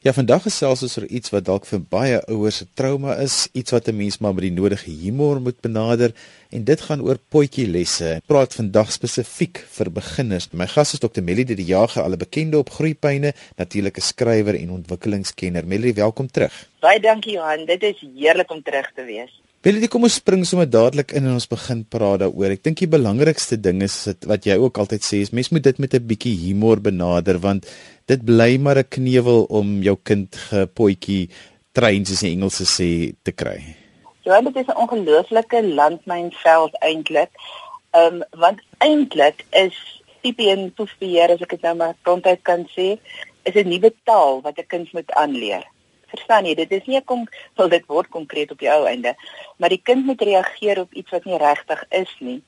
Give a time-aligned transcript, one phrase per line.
[0.00, 3.70] Ja, vandag gesels ons oor iets wat dalk vir baie ouers 'n trauma is, iets
[3.70, 6.14] wat 'n mens maar met die nodige humor moet benader
[6.48, 8.08] en dit gaan oor potjielesse.
[8.16, 10.48] Ek praat vandag spesifiek vir beginners.
[10.52, 11.20] My gas is Dr.
[11.22, 15.66] Melody die Jager, al 'n bekende op groeipyne, natuurlike skrywer en ontwikkelingskenner.
[15.66, 16.66] Melody, welkom terug.
[16.80, 19.39] Baie dankie Johan, dit is heerlik om terug te wees.
[19.60, 22.54] Melody, kom ons spring sommer dadelik in en ons begin praat daaroor.
[22.54, 25.80] Ek dink die belangrikste ding is wat jy ook altyd sê is mens moet dit
[25.84, 27.68] met 'n bietjie humor benader want
[28.08, 31.28] dit bly maar 'n knewel om jou kind gepotjie
[31.76, 33.60] trein soos die Engelse sê te kry.
[34.24, 37.30] Ja, dit is 'n ongelooflike landmynveld eintlik.
[37.92, 39.76] Ehm um, want eintlik is
[40.22, 42.96] PPN toespeer as ek dit nou maar prontuit kan sê,
[43.44, 45.64] is 'n nuwe taal wat 'n kind moet aanleer.
[46.10, 46.54] Verstaan jy?
[46.58, 47.26] Dit is nie kom
[47.58, 49.14] wil dit word konkreet op die ou einde,
[49.56, 52.40] maar die kind moet reageer op iets wat nie regtig is nie.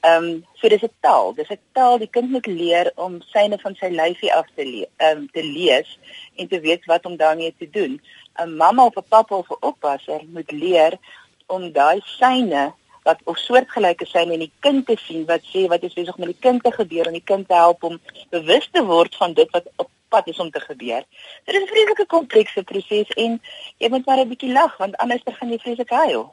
[0.00, 1.34] Ehm um, so dis 'n taal.
[1.34, 4.88] Dis 'n taal die kind moet leer om syne van sy lyfie af te lees,
[4.96, 5.98] ehm um, te lees
[6.36, 8.00] en te weet wat om daarmee te doen.
[8.38, 10.98] 'n Mamma of 'n pappa of 'n oppasser moet leer
[11.46, 15.82] om daai syne wat of soortgelyke syne in die kind te sien wat sê wat
[15.82, 18.84] is besig met die kind te gebeur en die kind te help om bewus te
[18.84, 21.04] word van dit wat op pad is om te gebeur.
[21.44, 23.40] Dit is 'n vreeslike komplekse proses en
[23.78, 26.30] jy moet maar 'n bietjie lag want anders gaan jy vreeslik huil.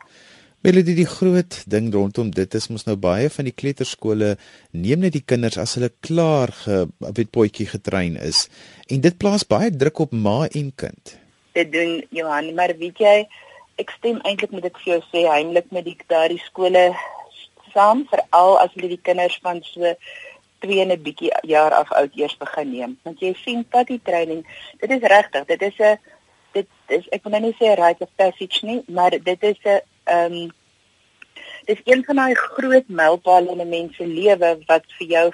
[0.66, 4.32] Melody die groot ding rondom dit is mos nou baie van die kleuterskole
[4.72, 8.48] neem net die kinders as hulle klaar gewet potjie getrein is
[8.90, 11.14] en dit plaas baie druk op ma en kind.
[11.54, 13.28] Dit doen Johan, maar weet jy,
[13.78, 16.88] ek stem eintlik met ek vir jou sê heimlik met die daardie skole
[17.74, 19.94] saam veral as hulle die kinders van so
[20.60, 23.00] 2 en 'n bietjie jaar af oud eers begin neem.
[23.04, 24.46] Want jy sien potty training,
[24.80, 26.00] dit is regtig, dit is 'n
[26.52, 29.82] dit is ek wil nou nie sê rite of passage nie, maar dit is 'n
[30.04, 30.52] ehm um,
[31.66, 35.28] dis een van daai groot mylpale in 'n mens se lewe wat vir jou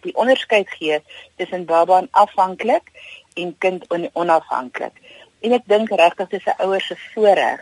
[0.00, 1.02] die onderskeid gee
[1.36, 2.86] tussen baba afhanklik
[3.34, 4.96] en kind on onafhanklik.
[5.40, 7.60] En ek dink regtig dis 'n ouer se voorreg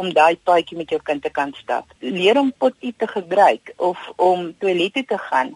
[0.00, 1.92] om daai paadjie met jou kind te kan stap.
[2.00, 5.54] Leer om potjie te gebruik of om toilet toe te gaan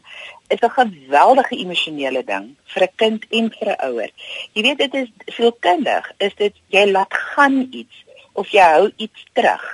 [0.55, 4.11] is 'n geweldige emosionele ding vir 'n kind en vir 'n ouer.
[4.53, 9.27] Jy weet dit is veelkundig, is dit jy laat gaan iets of jy hou iets
[9.33, 9.65] terug.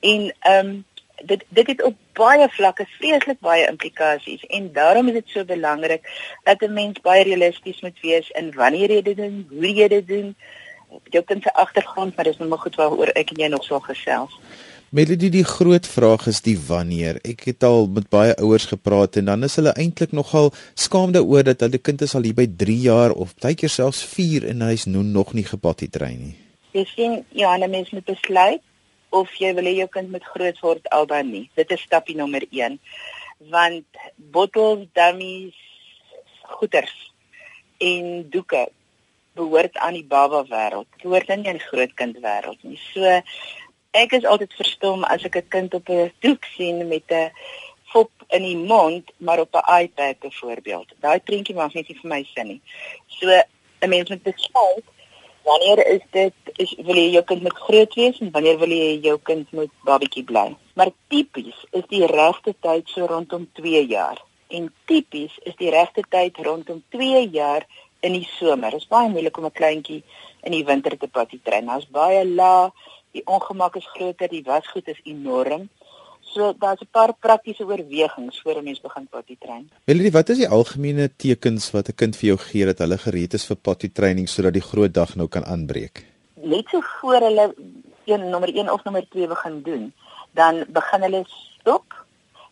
[0.00, 0.84] En ehm um,
[1.24, 6.08] dit dit het op baie vlakke vreeslik baie implikasies en daarom is dit so belangrik
[6.44, 10.06] dat 'n mens baie realisties moet wees in wanneer jy dit doen, hoe jy dit
[10.08, 10.36] doen,
[11.10, 13.80] jou kind se agtergrond, maar dis nog maar goed waaroor ek en jy nog so
[13.80, 14.34] gesels.
[14.90, 17.20] Melody die groot vraag is die wanneer.
[17.22, 21.46] Ek het al met baie ouers gepraat en dan is hulle eintlik nogal skaamde oor
[21.46, 24.64] dat hulle kind is al hier by 3 jaar of baie keer selfs 4 en
[24.66, 26.34] hy's nou nog nie gepatty trein nie.
[26.74, 28.62] Jy sien, ja, 'n mens moet besluit
[29.10, 31.50] of jy wil hê jou kind moet groot word al dan nie.
[31.54, 32.78] Dit is stapie nommer 1.
[33.50, 33.86] Want
[34.16, 35.54] bottles, dummies,
[36.42, 37.12] goeders
[37.78, 38.68] en doeke
[39.40, 40.88] behoort aan die baba wêreld.
[40.94, 42.78] Dit behoort nie aan die grootkind wêreld nie.
[42.92, 43.16] So
[44.02, 47.32] ek is altyd verstom as ek 'n kind op 'n doek sien met 'n
[47.92, 50.94] fop in die mond maar op 'n iPad byvoorbeeld.
[51.00, 52.62] Daai prentjie maak net nie vir my sin nie.
[53.18, 54.86] So 'n mens moet besluit
[55.42, 58.98] wanneer is dit is wil jy jou kind moet groot wees en wanneer wil jy
[59.06, 64.20] jou kind moet babatjie bly maar tipies is die regte tyd so rondom 2 jaar
[64.58, 67.66] en tipies is die regte tyd rondom 2 jaar
[68.00, 70.02] in die somer is baie moeilik om 'n kleintjie
[70.42, 72.72] in die winter te potty train daar's baie la
[73.12, 75.68] die ongemak is groter die wasgoed is enorm
[76.34, 79.70] So daar's 'n paar praktiese oorwegings voor 'n mens begin potty train.
[79.84, 83.34] Willie, wat is die algemene tekens wat 'n kind vir jou gee dat hulle gereed
[83.34, 86.06] is vir potty training sodat die groot dag nou kan aanbreek?
[86.34, 87.54] Net so voor hulle
[88.04, 89.92] een nommer 1 of nommer 2 begin doen,
[90.30, 91.99] dan begin hulle stop.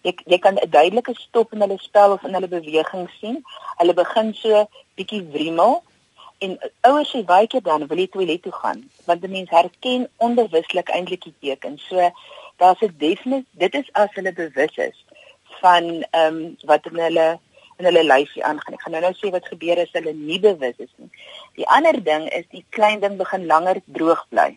[0.07, 3.43] Jy jy kan 'n duidelike stop in hulle spel of in hulle beweging sien.
[3.79, 5.83] Hulle begin so bietjie wriemel
[6.39, 10.09] en ouers sê baie keer dan wil jy toilet toe gaan, want 'n mens herken
[10.17, 11.83] onbewuslik eintlik die tekens.
[11.89, 12.11] So
[12.57, 15.05] daar's 'n definitief dit is as hulle bewus is
[15.61, 17.39] van ehm um, wat in hulle
[17.79, 18.75] in hulle lyfie aangaan.
[18.75, 21.11] Ek gaan nou nou sê wat gebeur as hulle nie bewus is nie.
[21.59, 24.51] Die ander ding is die klein ding begin langer droog bly.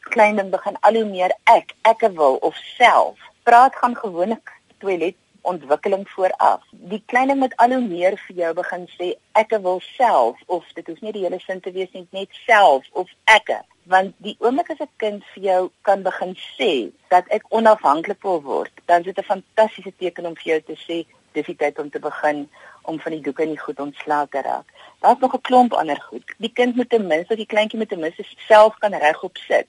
[0.00, 3.20] Klein ding begin al hoe meer ek, ek wil of self.
[3.48, 4.52] Praat gaan gewoonlik
[4.84, 6.62] toilet ontwikkeling vooraf.
[6.70, 10.64] Die klein ding moet al hoe meer vir jou begin sê ek wil self of
[10.76, 13.52] dit hoef nie die hele sin te wees nie, net self of ek
[13.92, 18.40] want die oomblik as 'n kind vir jou kan begin sê dat ek onafhanklik wil
[18.42, 21.04] word, dan is dit 'n fantastiese teken om vir jou te sê
[21.34, 22.48] dis die tyd om te begin
[22.82, 24.66] om van die doeke en die goed ontslae te raak.
[25.00, 26.34] Daar's nog 'n klomp ander goed.
[26.38, 29.66] Die kind moet ten minste, die kleintjie moet ten minste self kan regop sit.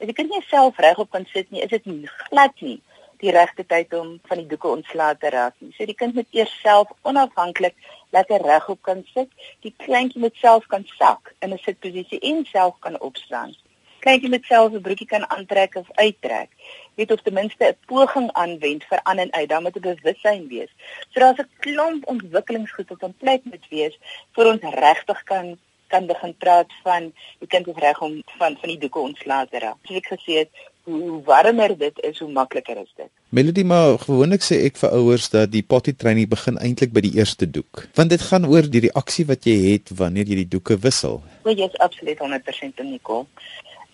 [0.00, 1.82] As die kind nie self regop kan sit nie, is dit
[2.28, 2.80] glad nie
[3.22, 5.72] die regte tyd om van die doeke ontslae te raak nie.
[5.76, 7.74] So die kind moet eers self onafhanklik
[8.16, 9.30] lekker regop kan sit.
[9.66, 13.54] Die kleintjie moet self kan sak in 'n sitposisie en self kan opstaan.
[14.00, 16.50] Kleintjie moet self 'n broekie kan aantrek of uittrek.
[16.94, 20.48] Weet of ten minste 'n poging aanwend vir aan en uit, dan moet 'n bewussyn
[20.48, 20.70] wees.
[21.10, 23.98] So daar's 'n klomp ontwikkelingsgoed wat in plek moet wees
[24.34, 28.68] vir ons regtig kan kan begin praat van die kind is reg om van van
[28.68, 29.78] die doeke ontslae te raak.
[29.82, 30.50] Soos ek gesê het,
[30.88, 33.10] hoe warmer dit is, hoe makliker is dit.
[33.28, 37.14] Melody maar gewoonlik sê ek vir ouers dat die potty training begin eintlik by die
[37.20, 37.84] eerste doek.
[37.98, 41.20] Want dit gaan oor die reaksie wat jy het wanneer jy die doeke wissel.
[41.44, 43.26] O, jy is absoluut 100% in Nicole.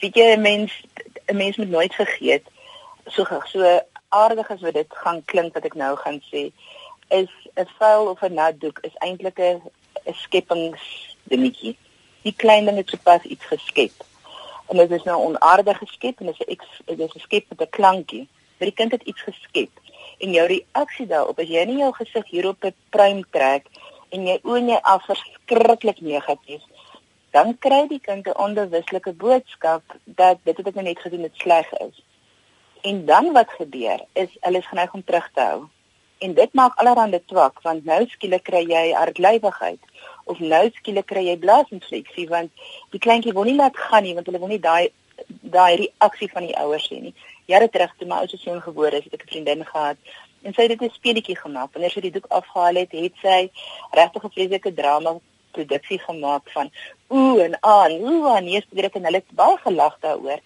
[0.03, 0.73] Weet jy 'n mens
[1.27, 2.45] 'n mens moet nooit vergeet
[3.07, 6.51] so so aardig as wat dit gaan klink wat ek nou gaan sê
[7.09, 9.61] is 'n vuil of 'n nat doek is eintlik 'n
[10.07, 10.83] 'n skepings
[11.25, 11.77] dingetjie
[12.23, 13.93] die klein ding het sopas iets geskep.
[14.69, 17.71] En dit is nou onaardig geskep en dit is 'n dit is geskep met 'n
[17.71, 18.29] klankie.
[18.59, 19.71] Maar die kind het iets geskep
[20.19, 23.67] en jou reaksie daarop as jy nie jou gesig hierop 'n pruim trek
[24.11, 26.63] en jy oën jy af verskriklik negatief
[27.35, 31.37] dan kry die kind 'n onbewuslike boodskap dat dit wat ek nou net gedoen het
[31.37, 32.03] sleg is.
[32.83, 35.65] En dan wat gebeur is hulle is geneig om terug te hou.
[36.19, 39.83] En dit maak allerhande twak want nou skielik kry jy hartlywigheid
[40.25, 42.51] of nou skielik kry jy blaasinfeksie want
[42.91, 44.91] die kleintjie wil nie laat gaan nie want hulle wil nie daai
[45.57, 47.15] daai reaksie van die ouers sien nie.
[47.47, 49.97] Jare terug toe my ouers seun gebore is, het ek 'n vriendin gehad
[50.45, 51.73] en sy het dit 'n speletjie gemaak.
[51.73, 53.51] Wanneer sy die doek afgehaal het, het sy
[53.91, 55.17] regtig 'n vreeslike drama
[55.53, 56.71] produksie gemaak van
[57.09, 60.41] ooh en aan, ooh en nee, spreek en hulle het baie gelag daaroor.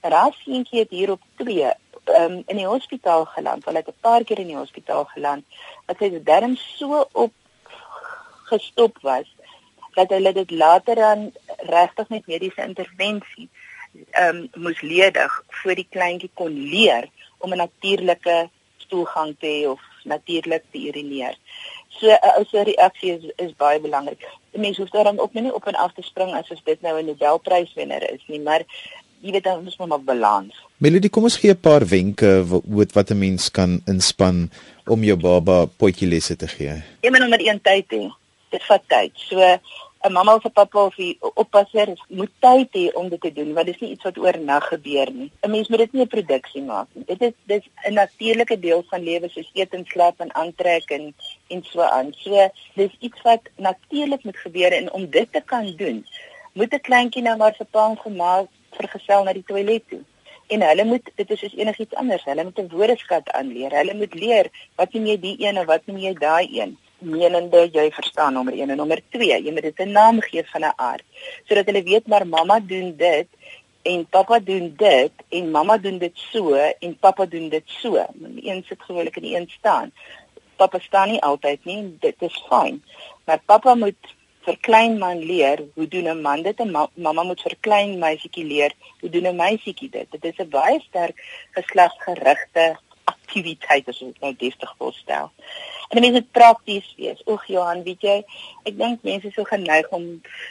[0.00, 1.72] Raas seentjie het hier op 2
[2.04, 3.64] um, in die hospitaal geland.
[3.64, 5.44] Hulle het 'n paar keer in die hospitaal geland.
[5.86, 7.32] Wat sy darm so op
[8.50, 9.28] gestop was
[9.94, 13.48] dat hulle dit later dan regtig met mediese intervensie
[14.10, 17.08] ehm um, moes ledig voor die kleintjie kon leer
[17.38, 21.38] om 'n natuurlike stoelgang te hê of natuurlik te urineer.
[21.88, 24.26] So 'n ou se reaksie is is baie belangrik.
[24.50, 27.06] Die mens hoef daarom ook nie op en af te spring as dit nou 'n
[27.06, 28.62] Nobelpryswenner is nie, maar
[29.20, 30.54] jy weet dan moet maar balans.
[30.76, 34.50] Melody, kom ons gee 'n paar wenke wat wat 'n mens kan inspann
[34.86, 36.82] om jou baba potjie lesse te gee.
[37.00, 38.23] Een nommer 1 tyd hê
[38.54, 39.12] dit vat tyd.
[39.28, 39.38] So
[40.06, 43.52] 'n mamma of 'n pappa of 'n oppasser moet tyd hê om dit te doen
[43.54, 45.30] want dit is nie iets wat oornag gebeur nie.
[45.42, 47.04] 'n Mens moet dit nie 'n produksie maak nie.
[47.12, 51.14] Dit is dis 'n natuurlike deel van lewe soos eet en slaap en aantrek en
[51.48, 52.12] en so aan.
[52.24, 56.06] So dis iets wat natuurlik moet gebeur en om dit te kan doen,
[56.52, 60.02] moet 'n kleintjie nou maar se pa gemaak vergesel na die toilet toe.
[60.46, 62.24] En hulle moet dit is soos enigiets anders.
[62.24, 63.72] Hulle moet 'n woordeskat aanleer.
[63.72, 64.46] Hulle moet leer
[64.76, 68.54] wat noem jy die een en wat noem jy daai een menende jy verstaan nommer
[68.54, 71.04] 1 en nommer 2 jy moet dit 'n naam gee van 'n aard
[71.48, 73.28] sodat hulle weet maar mamma doen dit
[73.84, 78.06] en pappa doen dit en mamma doen dit so en pappa doen dit so.
[78.36, 79.92] Een sit gewoonlik in die een staan.
[80.56, 82.80] Pappa staan nie altyd nie dit is fyn.
[83.24, 84.14] Maar pappa moet
[84.46, 87.98] vir klein man leer hoe doen 'n man dit en ma mamma moet vir klein
[87.98, 90.10] meisietjie leer hoe doen 'n meisietjie dit.
[90.10, 91.20] Dit is 'n baie sterk
[91.52, 95.32] geslagsgerigte aktiwiteit as ek nou deftig wil stel.
[95.88, 97.20] En mense moet prakties wees.
[97.28, 98.16] Oeg Johan, weet jy,
[98.68, 100.06] ek dink mense is so geneig om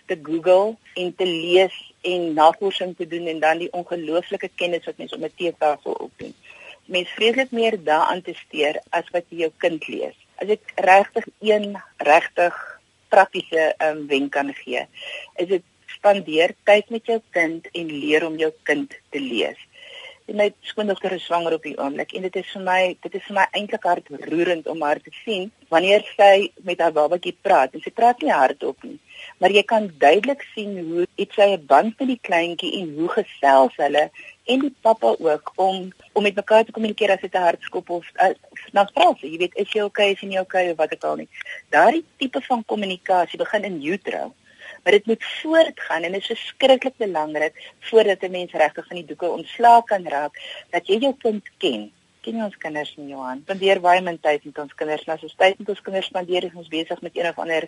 [0.10, 1.76] te Google en te lees
[2.14, 6.36] en navorsing te doen en dan die ongelooflike kennis wat mense op 'n teetafel opdoen.
[6.86, 10.18] Mense vreeslik meer daaraan te steur as wat jy jou kind lees.
[10.36, 12.56] As ek regtig een regtig
[13.10, 14.88] praktiese um, wenk kan gee,
[15.36, 19.60] is dit spandeer tyd met jou kind en leer om jou kind te lees
[20.32, 23.36] my skoondogter is swanger op die oomblik en dit is vir my dit is vir
[23.36, 27.92] my eintlik hartroerend om haar te sien wanneer sy met haar babatjie praat en sy
[27.92, 29.00] praat nie hardop nie.
[29.40, 33.10] Maar jy kan duidelik sien hoe iets sy 'n band met die kleintjie en hoe
[33.18, 34.10] gesels hulle
[34.46, 38.06] en die pappa ook om om met mekaar te kommunikeer as dit 'n hartskop of
[38.16, 38.32] uh,
[38.72, 41.04] nou vra sy jy weet is jy okay is jy nie okay of wat ek
[41.04, 41.30] al nie.
[41.70, 44.32] Daardie tipe van kommunikasie begin in utero
[44.84, 49.06] maar dit moet voortgaan en dit is verskriklik belangrik voordat 'n mens regtig van die
[49.06, 51.92] doeke ontslae kan raak dat jy jou kind ken.
[52.22, 53.42] Ken ons kinders nie Johan?
[53.44, 55.08] Spandeer baie min tyd met ons kinders.
[55.08, 57.68] Ons tyd met ons kinders spandeer is ons besig met een of ander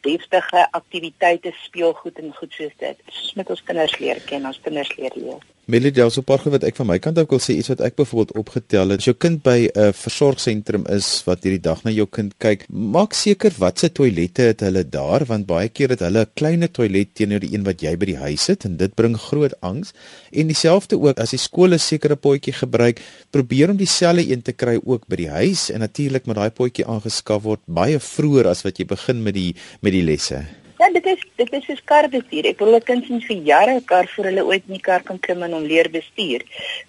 [0.00, 2.98] deftige aktiwiteite speelgoed en goed soos dit.
[3.34, 6.64] Met ons kinders leer ken ons kinders leer leer Melody, daar's 'n paar goed wat
[6.64, 8.98] ek van my kant af wil sê, iets wat ek byvoorbeeld opgetel het.
[8.98, 13.12] As jou kind by 'n versorgsentrum is wat hierdie dag na jou kind kyk, maak
[13.12, 17.40] seker watse toilette het hulle daar, want baie keer het hulle 'n klein toilet teenoor
[17.40, 19.92] die een wat jy by die huis het en dit bring groot angs.
[20.32, 23.00] En dieselfde ook as die skole sekere potjie gebruik,
[23.30, 26.86] probeer om dieselfde een te kry ook by die huis en natuurlik moet daai potjie
[26.86, 30.59] aangeskaf word baie vroeër as wat jy begin met die met die lesse.
[30.80, 32.46] Ja, dit is dit is soos kar bestuur.
[32.48, 35.02] Ek wil 'n kind sien vir jare 'n kar voor hulle ooit in die kar
[35.08, 36.40] kan klim en hom leer bestuur.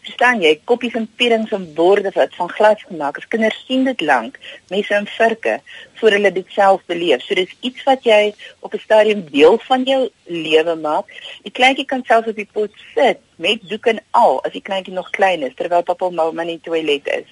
[0.04, 0.54] Verstaan jy?
[0.64, 3.28] Koppies en pierings en borde wat van glas gemaak is.
[3.28, 5.60] Kinders sien dit lank, mense in virke
[6.00, 7.22] voor hulle dit self beleef.
[7.22, 11.06] So dis iets wat jy op 'n stadium deel van jou lewe maak.
[11.44, 14.94] Die kleintjie kan self op die pot sit met doek en al as die kleintjie
[14.94, 17.28] nog klein is terwyl pappa of mamma in die toilet is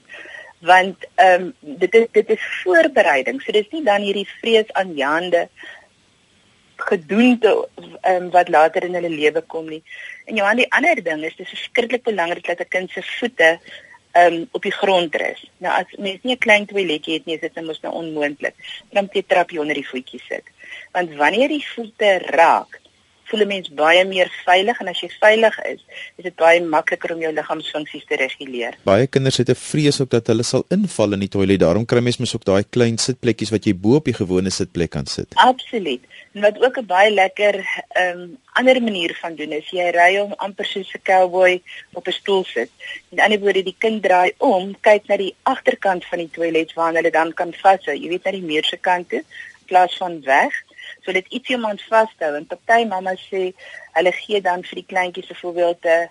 [0.60, 3.42] want ehm um, dit is dit is voorbereiding.
[3.42, 5.48] So dis nie dan hierdie vrees aanjaande
[6.82, 7.68] gedoente
[8.08, 9.84] um, wat later in hulle lewe kom nie.
[10.26, 13.60] En Johan, die ander ding is dis verskriklik belangrik dat 'n kind se voete
[14.18, 15.46] um op die grond rus.
[15.58, 18.56] Nou as mens nie 'n klein toiletjie het nie, is dit mos nou onmoontlik.
[18.92, 20.44] Dan moet jy trapjie onder die voetjies sit.
[20.92, 22.80] Want wanneer die voete raak,
[23.30, 25.82] voel 'n mens baie meer veilig en as jy veilig is,
[26.18, 28.78] is dit baie makliker om jou liggaamsfunksies te reguleer.
[28.84, 31.60] Baie kinders het 'n vrees ook dat hulle sal inval in die toilet.
[31.60, 34.90] Daarom kry mens mens ook daai klein sitplekkies wat jy bo op die gewone sitplek
[34.90, 35.28] kan sit.
[35.36, 36.02] Absoluut.
[36.34, 37.56] En wat ook 'n baie lekker
[37.88, 41.62] ehm um, ander manier van doen is jy ry hom amper soos 'n cowboy
[41.94, 42.70] op 'n stoel sit.
[43.10, 46.74] En aan die ander die kind draai om, kyk na die agterkant van die toilet
[46.74, 47.96] waar hulle dan kan vashou.
[47.96, 50.54] Jy weet na die muur se kant toe in plaas van weg
[51.02, 53.42] so dit iets iemand vashou en party mamma sê
[53.98, 56.10] hulle gee dan vir die kleintjies byvoorbeeld 'n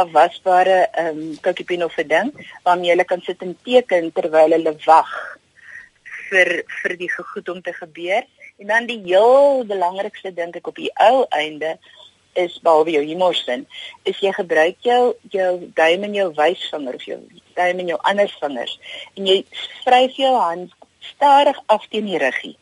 [0.00, 2.30] afwasbare ehm um, koekiepin of 'n ding
[2.62, 5.12] waarmee hulle kan sit en teken terwyl hulle wag
[6.28, 6.48] vir
[6.80, 8.24] vir die gegoed om te gebeur
[8.56, 11.76] en dan die heel belangrikste dink ek op die ou einde
[12.36, 13.64] is behalwe jou humorsin
[14.10, 17.20] is jy gebruik jou jou duim en jou wysvinger of jou
[17.58, 18.78] duim en jou ander vingers
[19.14, 19.38] en jy
[19.84, 20.74] vryf jou hand
[21.12, 22.56] stadig af teen die ruggie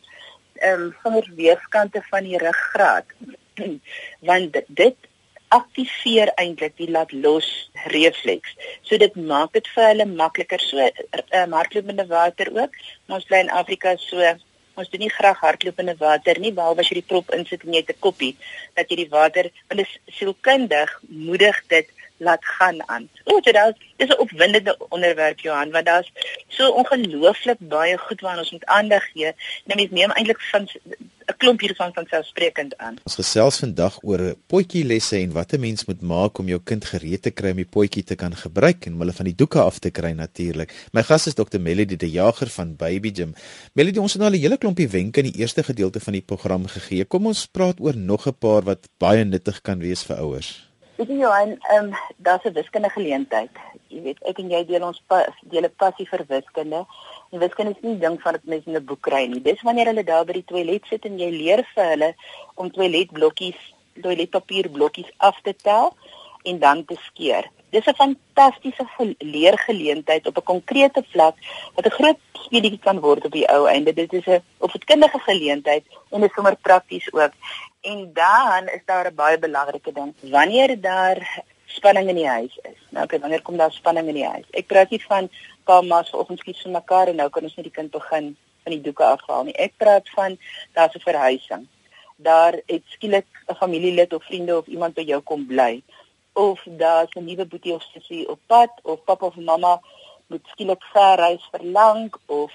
[0.61, 3.11] ehm um, vingerweefkante van die ruggraat
[4.29, 5.11] want dit
[5.55, 7.47] aktiveer eintlik die laat los
[7.93, 8.55] refleks.
[8.83, 12.75] So dit maak dit vir hulle makliker so uh, hardlopende water ook.
[13.07, 14.33] Ons bly in Afrika so
[14.75, 17.83] ons doen nie graag hardlopende water nie behalwe as jy die prop insit en jy
[17.83, 18.35] het 'n koppie
[18.75, 23.09] dat jy die water want dit is sielkundig moedig dit laat gaan aan.
[23.23, 26.11] O, dit is dis 'n opwindende onderwerp Johan, want daar's
[26.47, 29.33] so ongelooflik baie goed waaraan ons moet aandag gee.
[29.65, 30.67] En mens neem eintlik van
[31.25, 32.95] 'n klomp hiervan van selfsprekend aan.
[33.03, 36.85] Ons gesels vandag oor potjie lesse en wat 'n mens moet maak om jou kind
[36.85, 39.79] gereed te kry om die potjie te kan gebruik en hulle van die doeke af
[39.79, 40.73] te kry natuurlik.
[40.91, 41.59] My gas is Dr.
[41.59, 43.33] Melody de Jager van Baby Gym.
[43.73, 46.21] Melody, ons het nou al 'n hele klompie wenke in die eerste gedeelte van die
[46.21, 47.05] program gegee.
[47.05, 50.74] Kom ons praat oor nog 'n paar wat baie nuttig kan wees vir ouers.
[50.95, 53.49] Weet jy Johan, ehm um, daar's 'n wiskundige geleentheid.
[53.87, 56.85] Jy weet, ek en jy deel ons pa, deel 'n passie vir wiskunde.
[57.31, 59.41] En wiskunde is nie ding van wat mense in 'n boek kry nie.
[59.41, 62.15] Dis wanneer hulle daar by die toilet sit en jy leer vir hulle
[62.55, 63.59] om toiletblokkies,
[64.01, 65.93] toiletpapierblokkies af te tel
[66.43, 67.51] en dan te skeer.
[67.69, 71.35] Dis 'n fantastiese leergeleentheid op 'n konkrete vlak
[71.75, 73.93] wat 'n groot speletjie kan word op die ou einde.
[73.93, 77.33] Dit is 'n opvoedkundige geleentheid en dit is sommer prakties ook.
[77.91, 80.13] En dan is daar 'n baie belangrike ding.
[80.19, 82.79] Wanneer daar spanning in die huis is.
[82.89, 84.47] Nou, okay, wanneer kom daar spanning in die huis?
[84.49, 85.29] Ek praat nie van
[85.63, 88.81] kamas vanoggend skiet vir mekaar en nou kan ons net die kind begin van die
[88.81, 89.57] doeke afhaal nie.
[89.67, 90.37] Ek praat van
[90.73, 91.67] daar's 'n verhuising.
[92.15, 95.83] Daar het skielik 'n familielid of vriende of iemand by jou kom bly
[96.33, 99.81] of daar's 'n nuwe boetie of sussie op pad of pappa of mamma
[100.27, 102.51] moet skielik ver reis vir lank of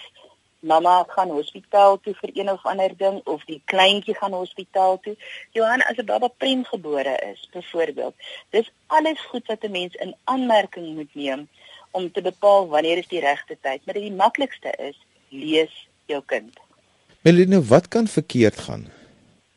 [0.60, 5.16] mamma gaan hospitaal toe vir een of ander ding of die kleintjie gaan hospitaal toe.
[5.56, 8.14] Johan as 'n baba prem gebore is byvoorbeeld.
[8.50, 11.48] Dis alles goed wat 'n mens in aanmerking moet neem
[11.90, 13.80] om te bepaal wanneer is die regte tyd.
[13.84, 14.96] Maar die maklikste is
[15.28, 16.58] lees jou kind.
[17.20, 18.88] Meline, wat kan verkeerd gaan?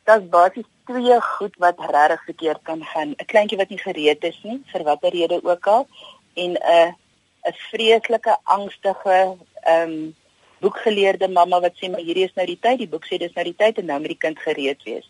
[0.04, 3.14] Dit's basies twee goed wat regtig verkeerd kan gaan.
[3.16, 5.88] 'n Kleintjie wat nie gereed is nie vir watter rede ook al
[6.34, 6.94] en 'n
[7.48, 10.14] 'n vreeslike angstige ehm um,
[10.64, 13.44] boekgeleerde mamma wat sê maar hierdie is nou die tyd, die boek sê dis nou
[13.44, 15.06] die tyd en nou moet die kind gereed wees.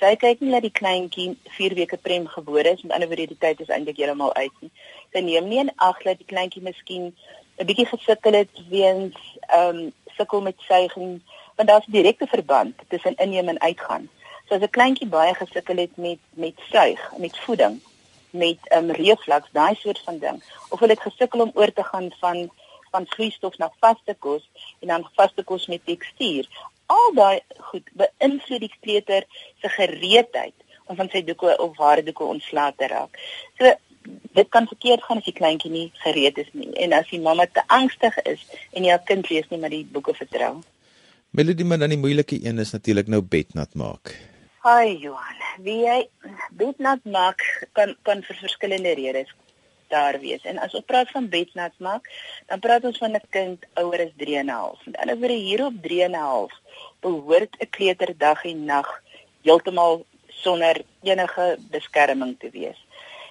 [0.00, 3.42] Sy kyk nie dat die kleintjie 4 weke prem gebore is, met ander woorde die
[3.44, 4.72] tyd is eintlik heeltemal uit nie.
[5.14, 7.12] Sy neem nie in ag dat die kleintjie miskien
[7.60, 9.14] 'n bietjie gesukkel het weens
[9.48, 11.20] ehm um, sukkel met suiging,
[11.56, 14.08] want daar's 'n direkte verband tussen inneem en uitgaan.
[14.48, 17.80] So as 'n kleintjie baie gesukkel het met met suig, met voeding,
[18.30, 21.84] met 'n um, reflux, daai soort van ding, of hulle het gesukkel om oor te
[21.84, 22.50] gaan van
[22.94, 24.44] van vloeistof na vaste kos
[24.80, 26.48] en dan vaste kos met tekstuur.
[26.86, 29.26] Al daai goed beïnvloed die kleuter
[29.62, 30.54] se gereedheid
[30.86, 33.18] om van sy doeke of haar doeke ontslae te raak.
[33.58, 33.72] So
[34.36, 37.46] dit kan verkeerd gaan as die kleintjie nie gereed is nie en as die mamma
[37.48, 40.58] te angstig is en nie haar kind lees nie maar die boeke vertrou.
[41.34, 44.12] Melody maar dan die moeilike een is natuurlik nou bednat maak.
[44.64, 45.40] Hi Johan.
[45.64, 45.98] Wie jy
[46.60, 47.42] bednat maak
[47.78, 49.32] kan kan vir verskillende redes
[49.88, 50.42] daar wees.
[50.42, 52.10] En as ons praat van bednat maak,
[52.46, 54.86] dan praat ons van 'n kind ouer as 3 en 'n half.
[54.86, 56.52] Met ander woorde hier op 3 en 'n half
[57.00, 59.02] behoort 'n kleuter dag en nag
[59.42, 62.78] heeltemal sonder enige beskerming te wees.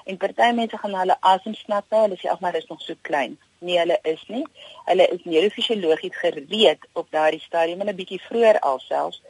[0.05, 2.93] En party mense gaan hulle asem snap nou, hulle sê ag maar is nog so
[3.01, 3.39] klein.
[3.60, 4.45] Nee, hulle is nie.
[4.86, 9.22] Hulle is neurofisiologies gereed op daardie stadium en 'n bietjie vroeër alselfs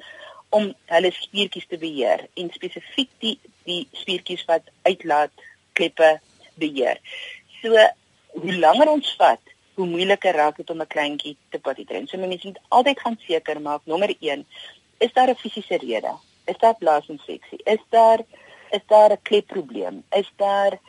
[0.49, 5.31] om hulle spiertjies te beheer en spesifiek die die spiertjies wat uitlaat
[5.73, 6.19] klippe
[6.55, 6.99] beheer.
[7.61, 7.69] So
[8.33, 9.41] hoe langer ons vat,
[9.73, 12.07] hoe moeiliker raak dit om 'n kleintjie te potty train.
[12.07, 14.45] So mense moet altyd gaan seker maak nommer 1,
[14.97, 16.13] is daar 'n fisiese rede?
[16.45, 17.59] Is daar blaasinfeksie?
[17.63, 18.19] Is daar
[18.69, 20.03] is daar 'n klepprobleem?
[20.09, 20.79] Is daar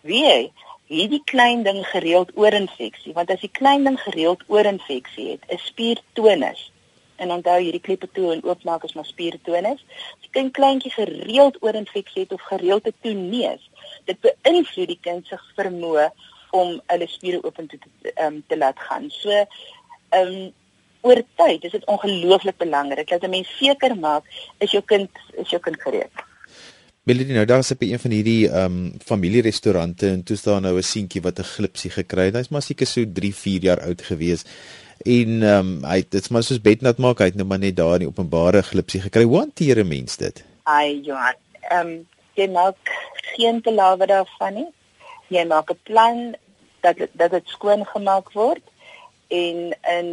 [0.00, 0.52] wie
[0.86, 3.12] hierdie klein ding gereeld oorinfeksie?
[3.12, 6.72] Want as die klein ding gereeld oorinfeksie het, is spiertonus.
[7.16, 9.84] En onthou hierdie kleppe toe en oopmaak is maar spiertonus.
[10.14, 13.70] As die kind kleintjie gereeld oorinfeksie het of gereelde toeneus,
[14.04, 16.08] dit beïnvloed die kind se vermoë
[16.50, 17.78] om hulle spiere oop te
[18.24, 19.10] um, te laat gaan.
[19.10, 20.52] So ehm um,
[21.04, 24.24] oor tyd is dit ongelooflik belangrik dat 'n mens seker maak
[24.58, 25.10] is jou kind
[25.42, 26.24] is jou kind gereed.
[27.04, 30.76] Melody nou daar is op een van hierdie ehm um, familierestaurante en toe staan nou
[30.76, 32.34] 'n seentjie wat 'n glipsie gekry het.
[32.34, 34.44] Hy's maar seker so 3, 4 jaar oud gewees.
[35.04, 37.94] En ehm um, hy dit's maar soos bednat maak hy het nou maar net daar
[37.94, 39.22] in die openbare glipsie gekry.
[39.22, 40.44] Hoe hanteer 'n mens dit?
[40.62, 42.78] Ai Johan, ehm um, jy maak
[43.36, 44.70] geen te lawe daarvan nie.
[45.28, 46.34] Jy maak 'n plan
[46.80, 48.64] dat dat dit skoon gemaak word
[49.28, 50.08] en in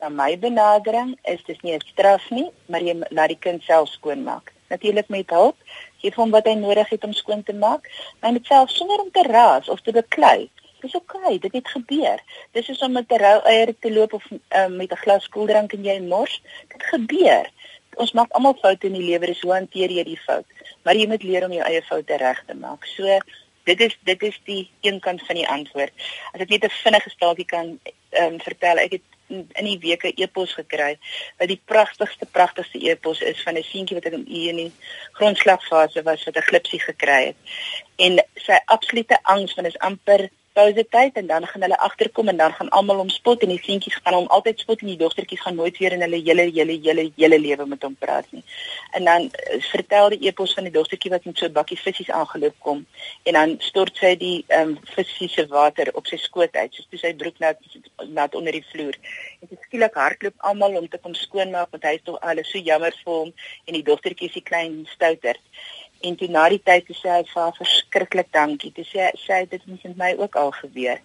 [0.00, 3.88] na my benadering is dit nie 'n straf nie, maar jy laat die kind self
[3.88, 4.52] skoon maak.
[4.68, 5.56] Natuurlik met hulp,
[6.00, 7.90] gee hom wat hy nodig het om skoon te maak,
[8.20, 10.50] maar met self sonder om te raas of te beklei.
[10.80, 12.22] Dis oké, okay, dit het gebeur.
[12.50, 15.72] Dis soos om met 'n rou eier te loop of um, met 'n glas koeldrank
[15.72, 16.42] en jy mors.
[16.68, 17.50] Dit gebeur.
[17.94, 20.46] Ons maak almal foute in die lewe, dis hoe hanteer jy die fout?
[20.82, 22.84] Maar jy moet leer om jou eie foute reg te maak.
[22.84, 23.18] So
[23.64, 25.92] dit is dit is die een kant van die antwoord.
[26.32, 27.78] As ek net 'n vinnige staaltjie kan
[28.10, 30.98] ehm um, vertel, ek het in die week 'n e-pos gekry
[31.38, 34.72] wat die pragtigste pragtigste e-pos is van 'n seentjie wat in in die
[35.12, 37.36] grondslagfase was wat 'n glipsie gekry het.
[37.96, 42.36] En sy absolute angs want is amper pouse tyd en dan gaan hulle agterkom en
[42.36, 45.40] dan gaan almal hom spot en die seentjies gaan hom altyd spot en die dogtertjies
[45.40, 48.42] gaan nooit weer in hulle hele hele hele hele lewe met hom praat nie.
[48.98, 52.12] En dan uh, vertel die epos van die dogtertjie wat met so 'n bakkie visse
[52.12, 52.86] aangeloop kom
[53.22, 56.88] en dan stort sy die ehm um, visse se water op sy skoot uit soos
[56.90, 57.58] toe sy broek nat
[58.08, 58.96] nat onder die vloer.
[59.40, 62.58] En dit skielik hardloop almal om te kom skoonmaak want hy is tog alles so
[62.58, 63.32] jammer vir hom
[63.66, 65.36] en die dogtertjie is die klein stouter
[66.08, 68.72] en toe na die tyd sê hy vir haar verskriklik dankie.
[68.76, 70.98] Toe sê sy dit het met my ook al gebeur.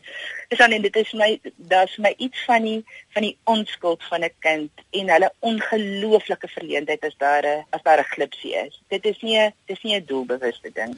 [0.49, 1.29] Dis dan en dit is my
[1.71, 2.79] daar's my iets van die
[3.15, 7.99] van die onskuld van 'n kind en hulle ongelooflike verleentheid as daar 'n as daar
[7.99, 8.81] 'n glipsie is.
[8.89, 10.95] Dit is nie dis nie 'n doelbewuste ding.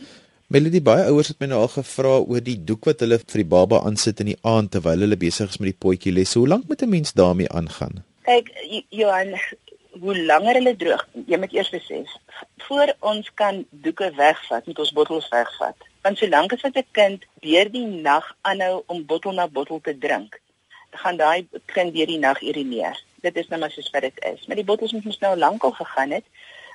[0.48, 3.52] Melody baie ouers het my nou al gevra oor die doek wat hulle vir die
[3.52, 6.34] baba aansit in die aand terwyl hulle besig is met die potjie les.
[6.34, 8.04] Hoe lank moet 'n mens daarmee aangaan?
[8.24, 8.50] Kyk
[8.90, 9.38] Johan,
[10.02, 12.12] hoe langer hulle droog, jy moet eers besef,
[12.68, 15.88] voor ons kan doeke wegvat, moet ons bottels wegvat.
[16.06, 20.40] Want solank as 'n kind deur die nag aanhou om bottel na bottel te drink,
[20.92, 22.98] gaan daai kind deur die nag urineer.
[23.22, 24.46] Dit is nou maar soos wat dit is.
[24.48, 26.26] Maar die bottels moet mos nou lankal gegaan het,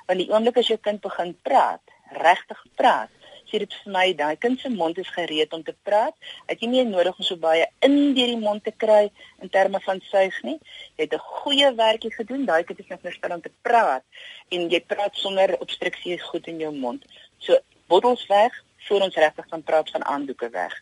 [0.05, 3.09] want die oomblik as jou kind begin praat, regtig praat,
[3.55, 6.13] sê dit vir my daai kind se mond is gereed om te praat.
[6.51, 9.09] Ek het nie nodig om so baie in deur die mond te kry
[9.41, 10.57] in terme van suig nie.
[10.97, 12.45] Jy het 'n goeie werkie gedoen.
[12.45, 14.03] Daai kind is net verstel om te praat
[14.51, 17.05] en jy praat sonder obstruksie goed in jou mond.
[17.37, 18.51] So bottels weg
[18.87, 20.73] voor ons regtig van praat van aandoeke weg.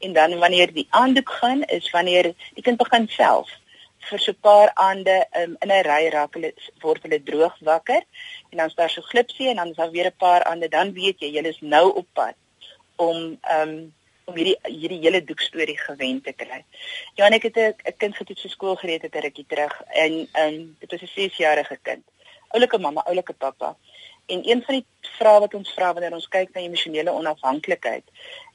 [0.00, 3.50] En dan wanneer die aandoek gaan is wanneer die kind begin self
[4.10, 8.02] vir so 'n paar aande um, in 'n ry raak hulle word hulle droog wakker
[8.50, 10.92] en dan is daar so glipsie en dan is daar weer 'n paar aande dan
[10.92, 12.34] weet jy jy is nou op pad
[12.96, 13.92] om um,
[14.24, 16.62] om hierdie hierdie hele doek storie gewend te kry.
[17.16, 20.12] Ja, ek het 'n kind getoets vir skool gereed het 'n rukkie terug en
[20.44, 22.04] um, dit was 'n 6-jarige kind.
[22.48, 23.76] Oulike mamma, oulike pappa.
[24.26, 24.86] En een van die
[25.18, 28.04] vrae wat ons vra wanneer ons kyk na emosionele onafhanklikheid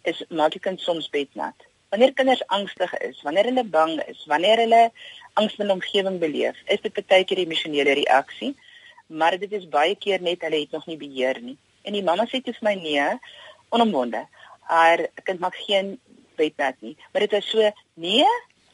[0.02, 1.68] is maak die kind soms bednat.
[1.89, 4.82] Wanneer kinders angstig is, wanneer hulle bang is, wanneer hulle
[5.41, 8.52] angs in omgewing beleef, is dit baie keer 'n emosionele reaksie,
[9.08, 11.58] maar dit is baie keer net hulle het nog nie beheer nie.
[11.82, 13.08] En die mamma sê toe vir my nee,
[13.69, 14.21] onomwonde.
[14.69, 15.99] Haar kind maak geen
[16.38, 18.25] bednat nie, maar dit is so nee,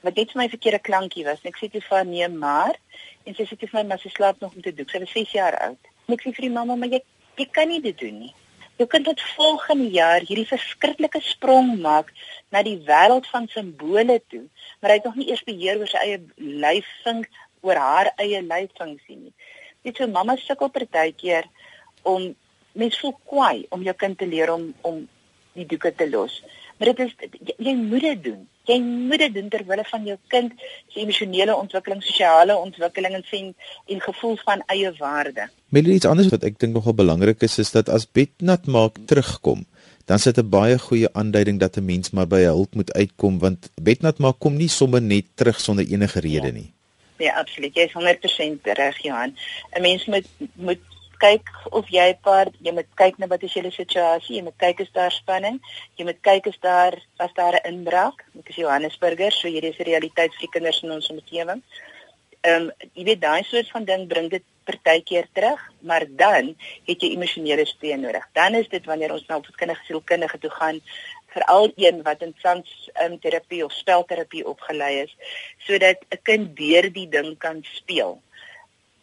[0.01, 1.39] wat net vir my verkeerde klankie was.
[1.43, 2.75] Ek sê toe vir haar nee, maar
[3.23, 4.89] en sy sê toe vir my maar sy slaap nog met 'n doek.
[4.89, 5.79] Sy is 6 jaar oud.
[6.07, 7.01] En ek sê vir die mamma, maar jy
[7.37, 8.33] jy kan nie dit doen nie.
[8.75, 12.11] Jy kan dit volgende jaar hierdie verskriklike sprong maak
[12.51, 14.43] na die wêreld van simbole toe,
[14.79, 17.29] maar hy het nog nie eers beheer oor sy eie lyfvink
[17.63, 19.33] oor haar eie lyffunksie nie.
[19.87, 21.47] Dit so mamma sukkel partykeer
[22.03, 22.33] om
[22.75, 25.05] mens voel kwaai om jou kind te leer om om
[25.55, 26.41] die doeke te los.
[26.75, 28.43] Maar dit is jy, jy moet dit doen.
[28.65, 30.53] Jy moet dit doen ter wille van jou kind
[30.87, 33.53] se emosionele ontwikkeling, sosiale ontwikkeling en sien
[33.87, 35.49] en gevoel van eie waarde.
[35.69, 39.65] Met iets anders wat ek dink nogal belangrik is is dat as Betnat maak terugkom,
[40.05, 43.69] dan sit 'n baie goeie aanduiding dat 'n mens maar by hulp moet uitkom want
[43.81, 46.53] Betnat maak kom nie sommer net terug sonder enige rede ja.
[46.53, 46.73] nie.
[47.17, 47.75] Ja, absoluut.
[47.75, 49.35] Jy is 100% reg, Johan.
[49.75, 50.79] 'n Mens moet moet
[51.21, 54.79] kyk of jy paar jy moet kyk na wat is julle situasie, jy moet kyk
[54.85, 55.59] is daar spanning,
[55.97, 58.25] jy moet kyk is daar was daar 'n inbraak.
[58.39, 61.63] Ek is Johannesburger, so hierdie is die realiteit vir kinders in ons omgewing.
[62.41, 66.55] Ehm um, jy weet daai soort van ding bring dit partykeer terug, maar dan
[66.87, 68.25] het jy emosionele steun nodig.
[68.33, 70.81] Dan is dit wanneer ons na opvoedkundige sielkundige toe gaan
[71.35, 75.15] veral een wat in sans um, terapie of spelterapie opgelei is
[75.67, 78.21] sodat 'n kind deur die ding kan speel.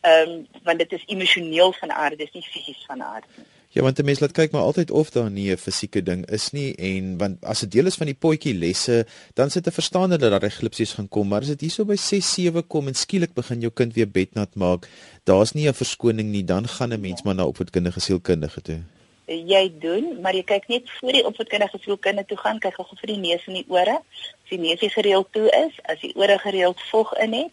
[0.02, 3.46] Ehm um, want dit is emosioneel van aard, dis nie fisies van aard nie.
[3.74, 6.50] Ja, want 'n mens laat kyk maar altyd of daar nie 'n fisieke ding is
[6.50, 10.18] nie en want as dit deel is van die potjie lesse, dan sit 'n verstaande
[10.18, 13.34] dat daar glipsies gaan kom, maar as dit hierso by 6, 7 kom en skielik
[13.34, 14.88] begin jou kind weer bednat maak,
[15.24, 18.80] daar's nie 'n verskoning nie, dan gaan 'n mens maar na opvoedkundige sielkundige toe.
[19.26, 23.06] Jy doen, maar jy kyk net voor die opvoedkundige sielkundige toe gaan, kyk gou vir
[23.06, 23.98] die neus en die ore.
[24.42, 27.52] As die neus gereeld toe is, as die ore gereeld vog in het,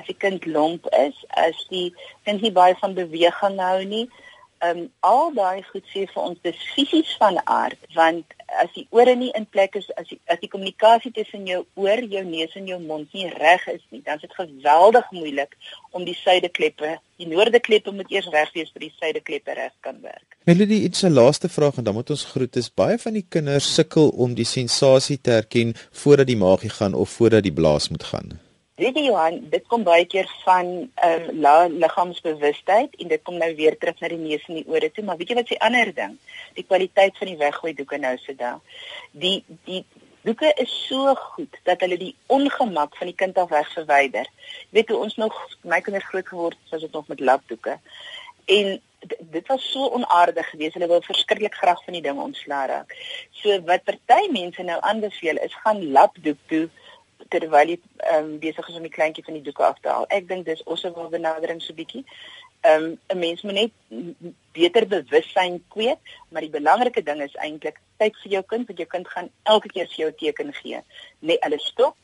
[0.00, 1.90] as die kind lomp is, as die
[2.24, 4.06] kind nie baie van beweging hou nie,
[4.60, 8.84] ehm um, al daai goed sê vir ons dis fisies van aard want as die
[8.98, 12.56] ore nie in plek is as die as die kommunikasie tussen jou oor, jou neus
[12.60, 15.56] en jou mond nie reg is nie, dan is dit geweldig moeilik
[15.96, 20.36] om die suidekleppe, die noordekleppe moet eers reg wees vir die suidekleppe reg kan werk.
[20.50, 22.56] Melody, iets 'n laaste vraag en dan moet ons groet.
[22.56, 26.94] Is baie van die kinders sukkel om die sensasie te herken voordat die maagie gaan
[26.94, 28.40] of voordat die blaas moet gaan?
[28.80, 30.68] Weet jy Johan, dit kom baie keer van
[31.04, 34.88] ehm um, liggaamsbewustheid en dit kom nou weer terug na die neus en die ore
[34.88, 36.14] toe, maar weet jy wat se ander ding?
[36.56, 38.78] Die kwaliteit van die weggooi doeke nou se daar.
[39.12, 39.82] Die die
[40.24, 44.32] doeke is so goed dat hulle die ongemak van die kind af weg verwyder.
[44.72, 47.76] Weet jy ons nog my kinders groot geword het, was dit nog met lapdoeke.
[48.56, 48.80] En
[49.36, 50.80] dit was so onaardig geweest.
[50.80, 52.96] Hulle wou verskriklik graag van die ding ontslaa raak.
[53.42, 56.68] So wat party mense nou aanbeveel is gaan lapdoek toe
[57.30, 57.78] terwyl jy
[58.14, 60.06] um, besig is om die kleintjie van die doeke af te haal.
[60.08, 62.04] Ek dink dis osse wel benadering so bietjie.
[62.60, 63.72] Ehm um, 'n mens moet net
[64.52, 68.88] beter bewussyn kweek, maar die belangrike ding is eintlik kyk vir jou kind, want jou
[68.88, 70.82] kind gaan elke keer vir jou teken gee.
[71.20, 71.96] Net hulle stop.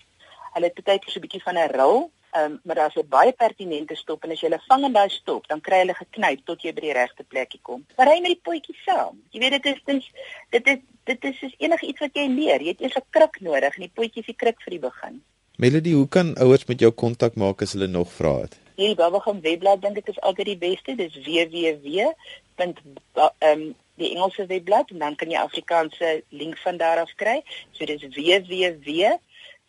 [0.54, 3.08] Hulle het baie keer so 'n bietjie van 'n rol, ehm um, maar daar's 'n
[3.08, 6.44] baie pertinente stop en as jy hulle vang in daai stop, dan kry hulle geknyp
[6.44, 7.86] tot jy by die regte plekkie kom.
[7.96, 9.22] Maar hy met die potjie saam.
[9.30, 10.10] Jy weet dit is dis
[10.50, 12.60] dit is dit is soos enige iets wat jy leer.
[12.60, 15.22] Jy het eers 'n kruk nodig en die potjie is die kruk vir die begin.
[15.56, 18.58] Melody, hoe kan ouers met jou kontak maak as hulle nog vra het?
[18.76, 20.94] Hierdie Bubblegum webblad dink ek is altyd die beste.
[20.94, 22.12] Dis www.
[23.38, 27.42] ehm die Engelse webblad en dan kan jy Afrikaanse link van daar af kry.
[27.72, 29.16] So dis www.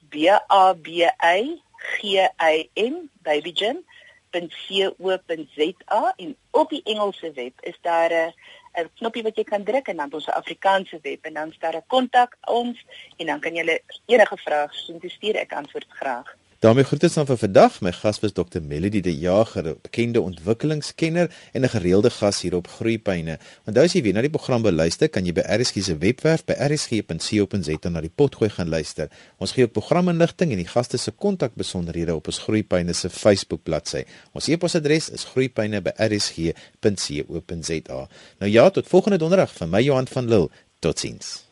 [0.10, 1.62] B a b a
[2.00, 8.34] g a m babygym.co.za en op die Engelse web is daar 'n
[8.78, 11.84] 'n knoppie wat jy kan druk en dan ons Afrikaanse web en dan staan daar
[11.88, 12.86] kontak ons
[13.18, 14.68] en dan kan jy enige vrae
[15.10, 16.38] stuur ek antwoord graag.
[16.60, 17.82] Daarmee groete dan vir vandag.
[17.82, 22.68] My gas was Dr Melody de Jager, bekende ontwikkelingskenner en 'n gereelde gas hier op
[22.68, 23.40] Groeipyne.
[23.66, 26.54] Onthou as jy weer na die program beluister, kan jy by RSG se webwerf by
[26.54, 29.10] rsg.co.za na die potgooi gaan luister.
[29.38, 34.04] Ons gee ook programinligting en die gaste se kontakbesonderhede op ons Groeipyne se Facebook bladsy.
[34.34, 38.08] Ons e-posadres is groeipyne@rsg.co.za.
[38.40, 40.50] Nou ja, tot volgende donderdag van my Johan van Lille.
[40.80, 41.47] Totsiens.